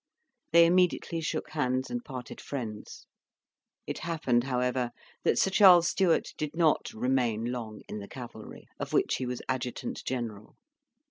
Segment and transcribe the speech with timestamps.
[0.51, 3.05] They immediately shook hands and parted friends.
[3.85, 4.89] It happened, however,
[5.23, 9.43] that Sir Charles Stewart did not remain long in the cavalry, of which he was
[9.47, 10.55] Adjutant General.